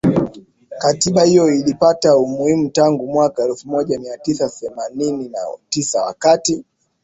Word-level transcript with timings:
Katiba 0.79 1.23
hiyo 1.23 1.53
ilipata 1.55 2.17
umuhimu 2.17 2.69
tangu 2.69 3.07
mwaka 3.07 3.43
elfu 3.43 3.69
moja 3.69 3.99
mia 3.99 4.17
tisa 4.17 4.49
themanini 4.49 5.29
na 5.29 5.39
tisa 5.69 6.01
wakati 6.01 6.65